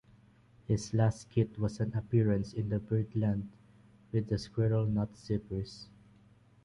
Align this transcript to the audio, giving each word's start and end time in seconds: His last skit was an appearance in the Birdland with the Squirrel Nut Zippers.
His 0.65 0.95
last 0.95 1.21
skit 1.29 1.59
was 1.59 1.79
an 1.79 1.93
appearance 1.95 2.53
in 2.53 2.69
the 2.69 2.79
Birdland 2.79 3.51
with 4.11 4.29
the 4.29 4.39
Squirrel 4.39 4.87
Nut 4.87 5.13
Zippers. 5.13 5.89